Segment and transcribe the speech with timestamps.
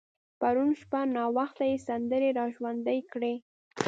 [0.39, 3.33] پرون شپه ناوخته يې سندرې را ژوندۍ کړې.